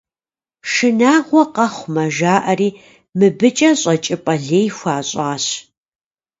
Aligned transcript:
Шынагъуэ 0.71 1.43
къэхъумэ, 1.55 2.05
жаӏэри, 2.15 2.69
мыбыкӏэ 3.17 3.69
щӏэкӏыпӏэ 3.79 4.35
лей 4.45 4.67
хуащӏащ. 4.77 5.45